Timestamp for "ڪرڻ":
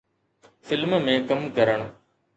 1.61-1.79